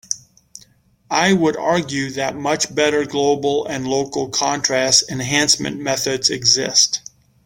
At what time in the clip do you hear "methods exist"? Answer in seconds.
5.79-7.03